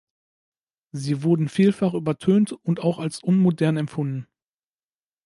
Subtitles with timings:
[0.93, 4.27] Sie wurden vielfach übertönt und auch als unmodern empfunden.